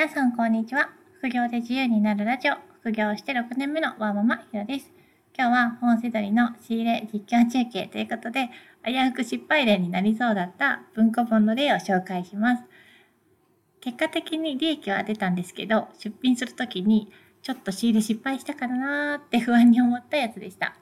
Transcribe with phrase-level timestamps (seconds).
[0.00, 0.88] 皆さんこんにちは。
[1.18, 4.90] 副業で自由になるラジオ、副業して6年目のワーママひろです。
[5.36, 8.48] 今日は本セドリの仕入れ実況中継ということで、
[8.82, 12.62] 危うく失敗例になりそうだった文庫本の例を紹介します。
[13.82, 17.12] 結果的に利益は出たんですけど、出品するときに
[17.42, 20.76] ちょっと仕入れ失敗したからなーって不安に思ったやつでした。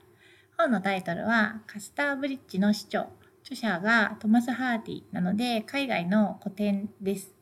[0.57, 3.09] 本のタイトルはカスターブリッジの市長。
[3.43, 7.38] 著者がトマス・ハーディなので海外の古典です。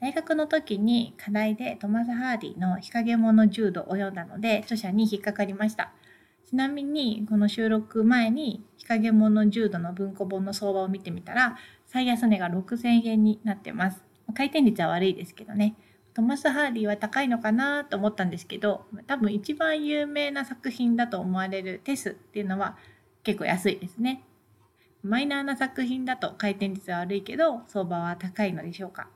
[0.00, 5.90] 大学の時に課題でトマス・ハーディの日陰者ジュードを読んだので著者に引っかかりました。
[6.48, 14.02] ちなみにこの収録前に日陰者ジュードの文庫本の相場を見てみたら最安値が6000円になってます。
[14.34, 15.74] 回転率は悪いですけどね。
[16.14, 22.76] トマス・ハーディは高いのかなと思ったんですけど多分一番有名な作品だと思われるテスっていうのは
[23.22, 24.22] 結構安いですね。
[25.02, 29.08] マイナーな作品だと回転率は悪いけど相場は高いのでしょうか。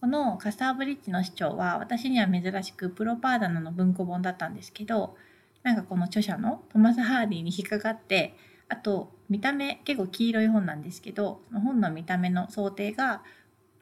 [0.00, 5.16] このカスターブリッジの市長は私には珍しくプロパーダナの文庫本だったんですけど
[5.62, 8.36] なんかこの著者のトマス・ハーディに引っかかって
[8.68, 13.22] あと見た目結構黄色い本なんですけどその本の見た目の想定が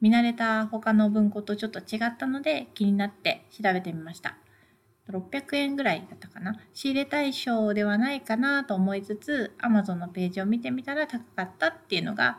[0.01, 4.37] 見慣れた他の文庫とちょっと違ったので気になって調べてみました。
[5.11, 6.57] 600円ぐらいだったかな？
[6.73, 12.39] 仕入れ対象ではないかなと思いつつ Amazon のページを見てみたら高かったっていうのが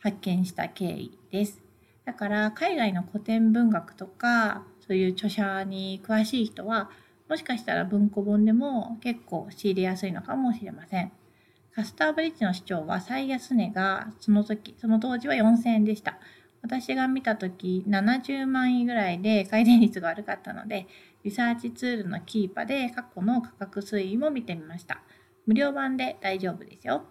[0.00, 1.63] 発見した経緯です。
[2.04, 6.90] だから海外の古典文学とかそういう著者に詳しい人は
[7.28, 11.12] もしかしたら文庫本でも結構仕入れやすいのかもしれません。
[11.74, 16.18] カスターブリッジの市長は最安値がその時、その当時は4000円でした。
[16.62, 20.86] 私が見た時70万円ぐらいで回転率が悪かったので、
[21.24, 25.02] リサーチツールのキーパで過去の価格推移も見てみました。
[25.46, 27.04] 無料版で大丈夫ですよ。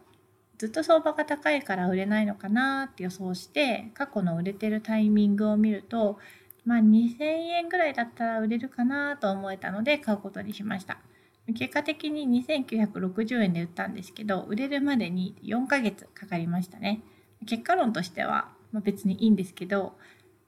[0.57, 6.19] ずっと相場が高いから売れないのかなって予想して過去の売れてるタイミングを見ると
[6.65, 10.99] まあ2000円ぐらいだったら売れるかなと思えたので買うことにしました。
[11.55, 17.02] 結果的に2960円で売ったんですけど売れるまでに4ヶ月かかりましたね。
[17.45, 19.97] 結果論としては別にいいんですけど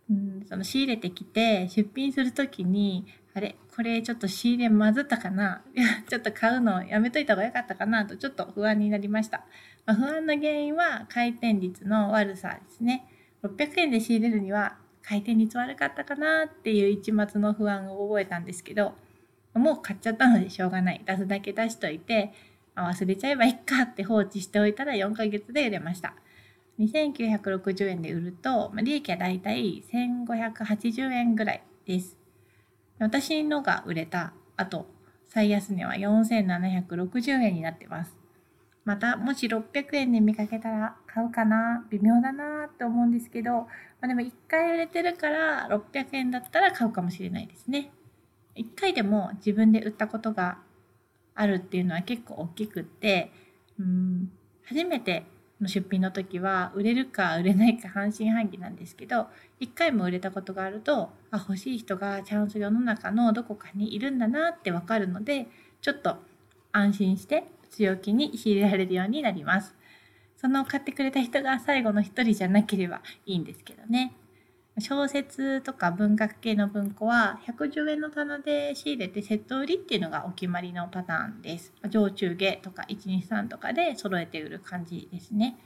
[0.09, 3.05] うんその仕入れてきて出品する時に
[3.35, 5.62] あれこれちょっと仕入れまずったかな？
[5.75, 8.06] い やちょっと買うのやめといた方がよかったかな？
[8.06, 9.46] とちょっと不安になりました。
[9.85, 13.06] まあ、不安の原因は回転率の悪さですね。
[13.44, 18.95] 600円で仕入れるには回転率悪かったかなっていう一末の不安を覚えたんですけど、
[19.53, 21.01] もう買っちゃったのでしょうがない。
[21.06, 22.31] 出すだけ出しといて、
[22.74, 26.16] あ、忘れちゃえばいいかって放置しておいたら4ヶ月で売れました。
[26.79, 32.25] 2960円で売ると、ま、利益はだいたい1580円ぐらいです。
[33.00, 34.88] 私のが売れた後、
[35.28, 38.16] 最安値は4760円になってます。
[38.85, 43.67] また、もし600円で見かけたら買うかな微妙だなって思うんですけど、ま
[44.03, 47.91] あ、でも1回売れてるから600円だったら買うかもしれないですね。
[48.56, 50.59] 1回でも自分で売ったことが
[51.33, 53.31] あるっていうのは結構大きくって、
[53.79, 54.31] うん、
[54.66, 55.25] 初めて
[55.61, 59.27] の出品の時は売れるか売れないか半信半疑なんですけど
[59.59, 65.47] 一回も売れたことがあるとあ欲しい人がチャンス世の中のどこかにいるんだなってわかるので
[65.81, 66.17] ちょっと
[66.71, 69.75] 安心して強気に仕入れられるようになります。
[70.38, 74.13] その買ってくれた人が最後の一人じゃなければいいんですけどね。
[74.80, 81.74] 小説とか文学系の文庫は110円の棚で仕入れてセット売りっていうのがお決まりのパターンです。
[81.90, 85.58] 上中下とか123とかで揃えて売る感じですね。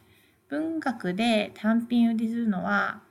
[0.48, 3.02] 文学で単品売りするのは、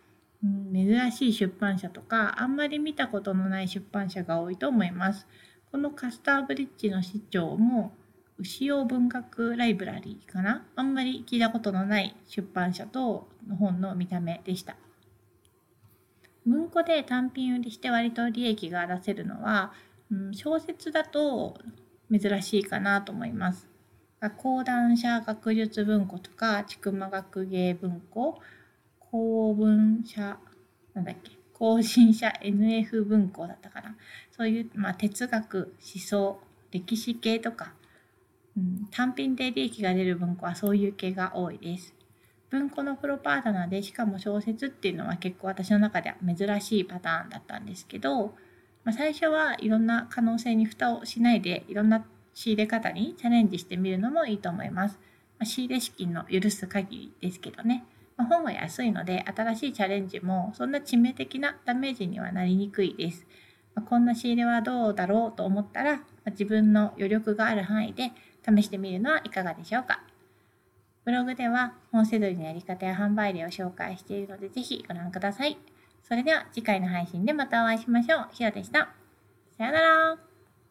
[0.45, 5.27] うん、珍しい出版社とかあんまり見たことのない出版社が多いと思います。
[5.73, 7.93] このカスターブリッジの市長も
[8.39, 10.65] 牛尾文学ライブラリーかな？
[10.77, 14.77] あんまり聞いたことのない出版社との本の見た目でした。
[16.49, 19.73] 文庫で単品売りして割と利益が出せるのは、
[20.11, 21.59] うん、小説だと
[22.11, 23.69] 珍しいかなと思います。
[24.39, 28.41] 講談社学術文庫とか、千曲学芸文庫、
[28.99, 30.39] 公文社、
[30.95, 33.97] なんだっけ、更新社 NF 文庫だったかな。
[34.31, 36.41] そういう、まあ、哲学、思想、
[36.73, 37.75] 歴史系とか、
[38.57, 41.95] うん、単品で利益が出る文庫はそういう系が多いです。
[42.51, 48.35] 文庫のプロパートナーでしかも小説っていうのは結構私の中では珍しいパターンだったんですけど、
[48.85, 54.99] まあ、最初はいろんな可能性に蓋をしないでいろんな仕入れ方にチャレンジしてみるのもいいと思います。
[55.39, 57.85] まあ、仕入れ資金の許す限りですけどね。
[58.17, 63.27] まあ、本は安いので新しいチャレンジもそんな致命的なダメージにはなりにくいです。
[63.75, 68.13] まこんな仕入れはどうだろうと思ったら、ま自分の余力がある範囲で
[68.45, 70.03] 試してみるのはいかがでしょうか。
[71.09, 75.57] ブログでは本セドリのやり方や販売例を紹介しているので、ぜひご覧ください。
[76.07, 78.29] それでは次回の配信でまたお会いしましょう。
[78.31, 78.91] ひろでした。
[79.57, 80.28] さよなら。